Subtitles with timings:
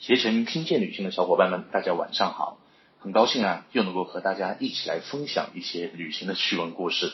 [0.00, 2.58] 携程听见旅行的小伙伴们，大家晚上好！
[3.00, 7.12] 很高兴啊，又能够和大家一起来分享一些旅行的趣闻故事。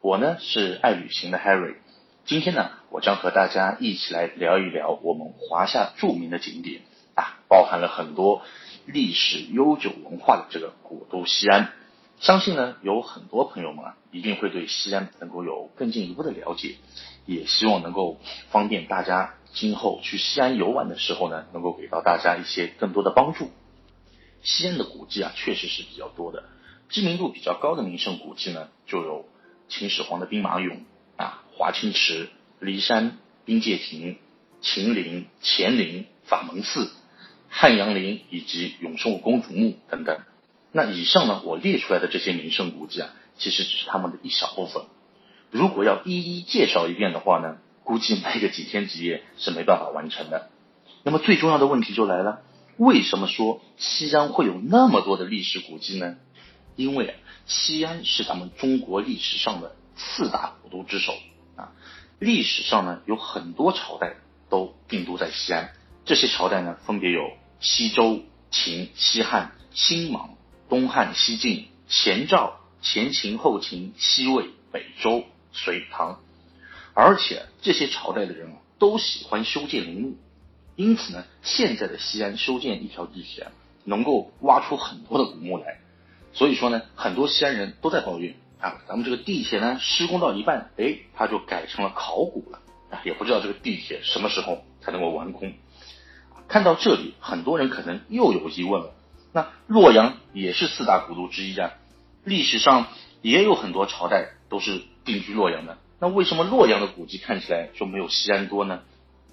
[0.00, 1.76] 我呢是爱旅行的 Harry，
[2.24, 6.82] 今天呢，我将和大家一起来聊一聊我们华夏著名的景点
[7.14, 8.42] 啊，包含了很多
[8.84, 11.70] 历史悠久文化的这个古都西安。
[12.18, 16.78] 相信呢，有很多朋友们啊，一定会对西安能够有更进一步的了解，
[17.26, 18.18] 也希望能够
[18.50, 19.34] 方便大家。
[19.54, 23.50] 今后去西安游玩的时候呢，能够给到大家一些更多的帮助。
[24.42, 26.42] 西安的古迹啊，确实是比较多的，
[26.88, 29.24] 知名度比较高的名胜古迹呢，就有
[29.68, 30.80] 秦始皇的兵马俑
[31.16, 32.28] 啊、华清池、
[32.60, 34.18] 骊山、冰界亭、
[34.60, 36.90] 秦陵、乾陵、法门寺、
[37.48, 40.18] 汉阳陵以及永寿公主墓等等。
[40.72, 44.82] 那以上呢，我列出来的这些名胜古迹啊，其实只是他们的一小部分。
[45.50, 47.58] 如果要一一介绍一遍的话呢？
[47.84, 50.50] 估计没个几天几夜是没办法完成的。
[51.02, 52.42] 那么最重要的问题就来了：
[52.78, 56.16] 为什么说西安会有那么多的历史古迹呢？
[56.76, 57.14] 因为
[57.46, 61.12] 西安是咱们中国历史上的四大古都之首
[61.56, 61.72] 啊。
[62.18, 64.14] 历史上呢有很多朝代
[64.48, 65.72] 都定都在西安，
[66.04, 67.20] 这些朝代呢分别有
[67.60, 70.30] 西周、秦、西汉、新莽、
[70.68, 76.20] 东汉、西晋、前赵、前秦、后秦、西魏、北周、隋唐。
[76.94, 80.16] 而且这些朝代的人啊，都喜欢修建陵墓，
[80.76, 83.48] 因此呢，现在的西安修建一条地铁，
[83.82, 85.80] 能够挖出很多的古墓来。
[86.32, 92.60] 所以说呢，很多西安人都在抱怨啊，咱们这个地铁呢施工到一半，哎，它就改成了考古了，
[93.04, 95.52] 也不知道这个地铁什么时候才能够完工。
[96.46, 98.94] 看到这里，很多人可能又有疑问了：
[99.32, 101.72] 那洛阳也是四大古都之一啊，
[102.22, 102.86] 历史上
[103.20, 105.78] 也有很多朝代都是定居洛阳的。
[106.04, 108.82] 那为什么洛阳的古迹看起来就没有西安多呢？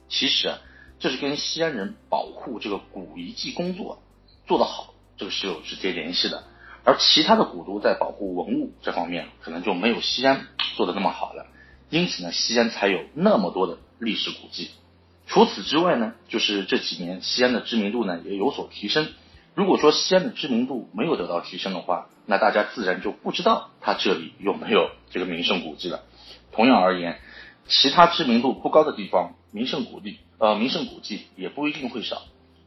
[0.07, 0.59] 其实啊，
[1.01, 4.01] 这是跟西安人保护这个古遗迹工作
[4.47, 6.45] 做得好，这个是有直接联系的。
[6.85, 11.45] 而其他的古都在保护文物这方面，可能就没有西安做的那么好了。
[11.89, 14.69] 因此呢，西安才有那么多的历史古迹。
[15.27, 19.09] 除此之外呢，就是这几年西安的知名度呢也有所提升。
[19.55, 26.05] 如果说西安的知名度没有得到提升的话，那大家自然就不知道它这里有没有这个名胜古迹了。
[26.51, 27.19] 同样而言，
[27.67, 32.23] 其他知名度不高的地方，名胜古迹呃名胜古迹也不一定会少，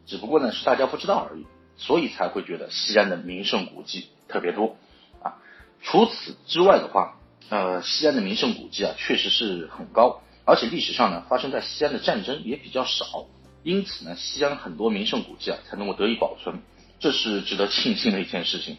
[0.07, 1.45] 只不过呢是大家不知道而已，
[1.77, 4.77] 所以才会觉得西安的名胜古迹特别多
[5.23, 5.37] 啊。
[5.83, 7.17] 除此之外的话，
[7.51, 13.27] 呃，西安的名胜古迹啊确实是很高，而且历史上呢发生在西安的战争也比较少，
[13.63, 16.63] 因此呢西安很多名胜古迹啊才能够得以保存，
[17.01, 18.79] 这是值得庆幸的一件事情。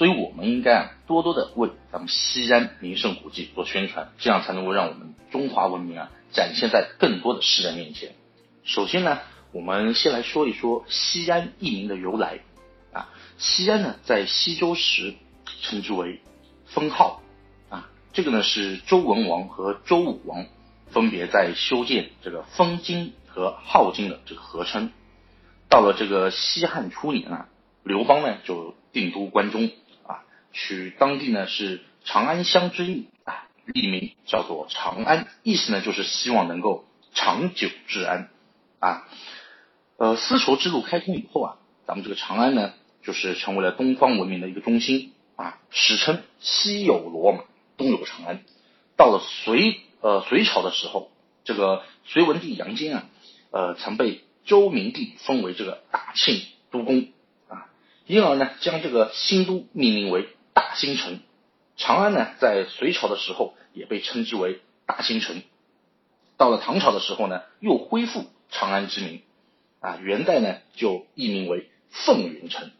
[0.00, 8.14] 所以，我们应该啊，多多的为咱们西安名胜古迹做宣传，这样才能够让我们中华文明啊展现在更多的世人面前。
[8.64, 9.18] 首先呢，
[9.52, 12.38] 我们先来说一说西安一名的由来
[12.94, 13.10] 啊。
[13.36, 15.12] 西安呢，在西周时
[15.60, 16.22] 称之为
[16.64, 17.20] 封号
[17.68, 20.46] 啊，这个呢是周文王和周武王
[20.88, 24.92] 分别在修建这个封京和号京的这个合称。
[25.68, 27.48] 到了这个西汉初年啊，
[27.82, 29.70] 刘邦呢就定都关中。
[30.52, 36.84] 取当地呢是长安乡之意啊，立名叫做长安，意思呢就是希望能够
[37.14, 38.28] 长久治安
[38.78, 39.06] 啊。
[39.96, 41.56] 呃，丝绸之路开通以后啊，
[41.86, 42.72] 咱们这个长安呢
[43.02, 47.44] 就是成为了东方文明的一个中心啊，史称西有罗马，
[47.76, 48.42] 东有长安。
[48.96, 51.12] 到了隋呃隋朝的时候，
[51.44, 53.04] 这个隋文帝杨坚啊，
[53.50, 57.08] 呃曾被周明帝封为这个大庆都公
[57.48, 57.70] 啊，
[58.06, 60.28] 因而呢将这个新都命名为。
[60.70, 61.18] 大兴城，
[61.76, 65.42] 长安呢，在隋朝的时候也被称之为大兴城。
[66.36, 69.20] 到了唐朝的时候呢，又恢复长安之名，
[69.80, 72.70] 啊，元代呢就易名为凤元城。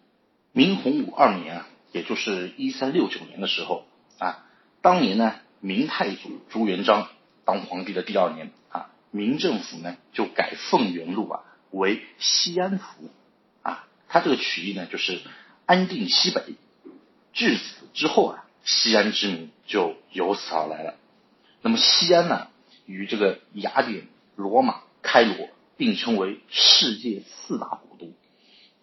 [0.52, 3.84] 明洪武二年啊，也就是一三六九年的时候
[4.20, 4.46] 啊，
[4.82, 7.08] 当年呢，明太祖朱元璋
[7.44, 11.42] 当皇帝的第二年啊，明政府呢就改凤元路啊
[11.72, 13.10] 为西安府，
[13.62, 15.20] 啊，它这个取意呢就是
[15.66, 16.54] 安定西北。
[17.32, 20.94] 至此之后啊，西安之名就由此而来了。
[21.62, 22.48] 那么西安呢，
[22.86, 24.06] 与这个雅典、
[24.36, 28.12] 罗马、开罗并称为世界四大古都。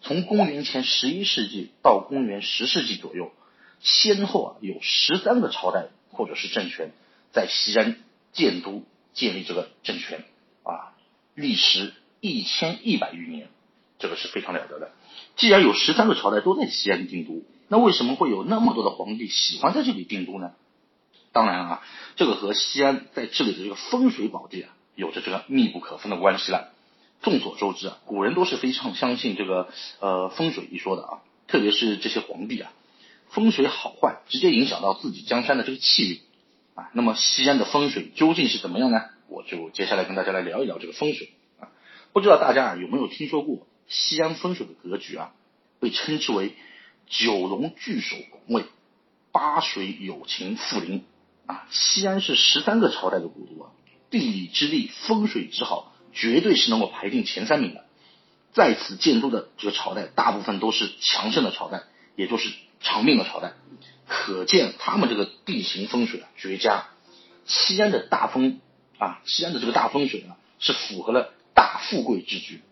[0.00, 3.32] 从公元前十一世纪到公元十世纪左右，
[3.80, 6.92] 先后啊有十三个朝代或者是政权
[7.32, 7.98] 在西安
[8.32, 10.24] 建都建立这个政权
[10.62, 10.94] 啊，
[11.34, 13.48] 历时一千一百余年，
[13.98, 14.92] 这个是非常了得的。
[15.36, 17.42] 既然有十三个朝代都在西安定都。
[17.68, 20.52] 那为什么会有那么多的皇帝喜欢在这里定都呢？
[21.32, 21.82] 当然啊，
[22.16, 26.72] 这个和西安在这里的这个风水宝地啊有着这个密不可分的关系了。
[27.20, 29.68] 众所周知啊，古人都是非常相信这个
[30.00, 32.72] 呃风水一说的啊，特别是这些皇帝啊，
[33.28, 36.20] 风水好坏直接影响到自己江山的这个气运
[36.74, 36.90] 啊。
[36.94, 39.02] 那么西安的风水究竟是怎么样呢？
[39.28, 41.68] 我就接下来跟大家来聊一聊这个风水啊。
[42.12, 45.32] 不知道大家啊有没有听说过西安风水的格局啊？
[45.80, 46.54] 被称之为
[47.08, 48.64] 九龙聚首宫位，
[49.32, 51.04] 八水有情富临
[51.46, 51.66] 啊。
[51.70, 53.70] 西安是十三个朝代的古都啊，
[54.10, 55.94] 地理之利，风水之好。
[56.10, 57.84] 绝对是能够排进前三名的，
[58.52, 61.82] 在此建都的这个朝代，大部分都是强盛的朝代，
[62.16, 62.50] 也就是
[62.80, 63.52] 长命的朝代，
[64.08, 66.88] 可见他们这个地形风水啊绝佳。
[67.44, 68.58] 西安的大风
[68.98, 72.62] 啊，西安的这个大风水啊，是符合了大富贵之局，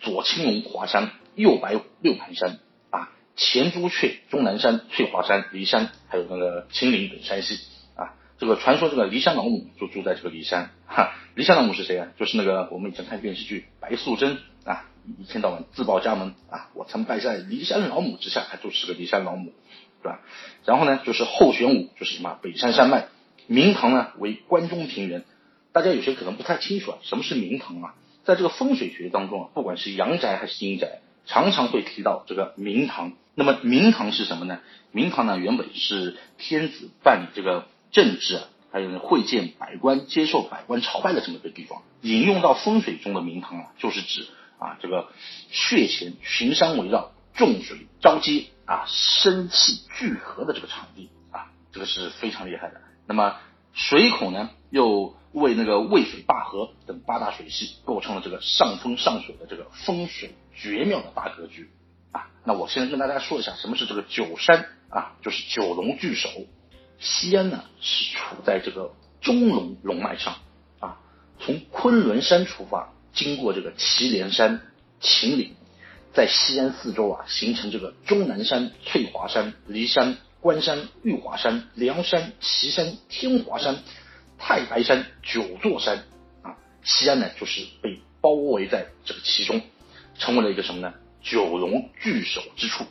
[0.00, 2.58] 左青龙华山，右白六盘山
[2.90, 3.10] 啊，
[3.42, 7.58] 前朱雀，终南山，翠华山，骊山，还有那个青岭等山系
[7.96, 8.14] 啊。
[8.38, 10.70] 这个传说，这个骊山老母就住在这个骊山。
[10.86, 12.08] 哈，骊山老母是谁啊？
[12.16, 14.86] 就是那个我们以前看电视剧白素贞啊，
[15.18, 19.52] 一天到晚自报家门啊，我曾拜在骊山老母之下，她就是个骊山老母，
[20.02, 20.20] 对吧？
[20.64, 23.08] 然后呢，就是后玄武，就是什么北山山脉。
[23.48, 25.24] 明堂呢为关中平原。
[25.72, 27.94] 大家有些可能不太清楚啊，什么是明堂啊？
[28.24, 33.12] 在这个风水学当中啊，不管是阳宅还是阴宅，常常会提到这个明堂。
[33.34, 34.60] 那么明堂是什么呢？
[34.90, 37.66] 明堂呢原本是天子办理这个。
[37.92, 38.40] 政治，
[38.72, 41.82] 还有，会见百官、接受百官朝拜的这么一个地方。
[42.00, 44.26] 引用到风水中的明堂啊，就是指
[44.58, 45.10] 啊这个
[45.50, 52.80] 穴前群山围绕、众水交接啊、生气聚合的这个场地啊，这个是非常厉害的。
[53.06, 53.36] 那么
[53.74, 61.68] 水口呢，又为那个渭水坝河等八大水系构成了这个上风上水的这个风水绝妙的大格局
[62.12, 62.28] 啊。
[62.44, 66.28] 那我先跟大家说一下，什么是这个九山啊，就是九龙聚首。
[66.98, 70.36] 西安呢是处在这个中龙龙脉上
[70.78, 70.98] 啊，
[71.40, 74.60] 从昆仑山出发，经过这个祁连山、
[75.00, 75.56] 秦岭，
[76.14, 83.82] 在西安四周啊形成这个终南山、翠华山、骊山、关山、玉华山、梁山、岐山、天华山、
[84.38, 86.04] 太白山九座山
[86.42, 89.60] 啊，西安呢就是被包围在这个其中，
[90.18, 90.94] 成为了一个什么呢？
[91.22, 92.84] 九龙聚首之处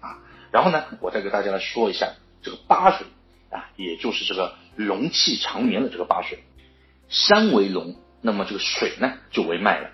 [0.00, 0.18] 啊。
[0.50, 3.06] 然后呢，我再给大家来说一下这个八水。
[3.50, 6.42] 啊，也就是这个龙气长眠的这个八水，
[7.10, 9.90] 山为龙，那么这个水呢就为脉了。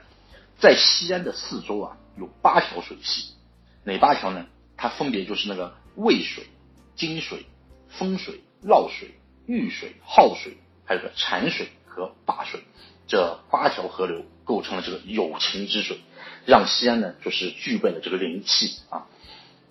[0.61, 3.35] 在西安的四周啊，有八条水系，
[3.83, 4.47] 哪八条呢？
[4.77, 6.47] 它分别就是那个渭水、
[6.95, 7.47] 金水、
[7.89, 9.11] 风水、涝水、
[9.47, 12.63] 玉水、浩水，还有个禅水和灞水，
[13.09, 15.99] 这八条河流构成了这个有情之水，
[16.47, 19.05] 让西安呢就是具备了这个灵气啊。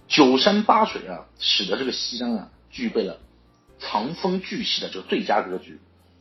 [0.07, 3.17] 九山八水啊，使得这个西安啊具备了。
[3.79, 5.79] 藏风聚气的这个最佳格局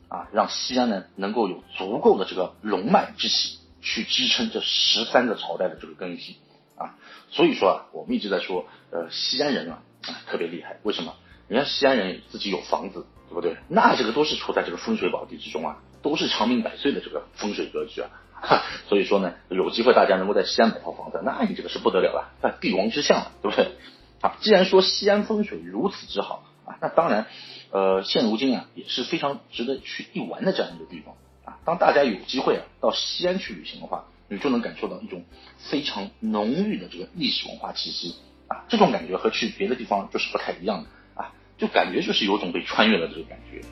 [0.09, 6.37] 啊，让西安呢能够有足够的这个龙脉之气去支撑这十三个朝代的这个更替
[6.77, 6.97] 啊。
[7.31, 10.81] 所以说啊，我们一直在说，呃，西安人啊啊特别厉害。
[10.83, 11.15] 为什么？
[11.49, 13.57] 人家西安人自己有房子，对不对？
[13.69, 18.11] 那这个都是处在这个风水宝地之中啊，都是长命百岁的这个风水格局啊。
[18.89, 23.73] 所以说呢，有机会大家能够在西安买套房子，那你这个是不得了了，那帝王之相了，对不对？
[24.21, 26.45] 啊，既然说西安风水如此之好。
[26.67, 27.27] 啊，那当然，
[27.71, 31.59] 呃，现如今啊也是非常值得去一玩的这样一个地方啊。
[31.65, 35.25] 当大家有机会啊到西安去旅行的话，你就能感受到一种
[35.59, 38.17] 非常浓郁的这个历史文化气息
[38.49, 38.65] 啊。
[38.69, 43.63] 这种感觉和去别的地方就是不太一样的啊，就感觉就是有种被穿越了这个感觉。